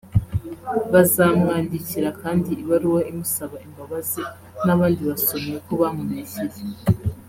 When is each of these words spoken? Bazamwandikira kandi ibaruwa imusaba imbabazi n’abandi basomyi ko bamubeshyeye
Bazamwandikira 0.93 2.09
kandi 2.21 2.49
ibaruwa 2.63 3.01
imusaba 3.11 3.55
imbabazi 3.65 4.21
n’abandi 4.65 5.01
basomyi 5.09 5.55
ko 5.65 5.71
bamubeshyeye 5.81 6.61